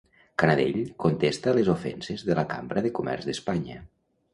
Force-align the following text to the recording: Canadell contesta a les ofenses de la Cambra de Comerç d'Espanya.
Canadell 0.43 0.79
contesta 1.05 1.53
a 1.53 1.55
les 1.59 1.71
ofenses 1.75 2.27
de 2.31 2.41
la 2.43 2.49
Cambra 2.57 2.87
de 2.89 2.97
Comerç 3.01 3.33
d'Espanya. 3.33 3.83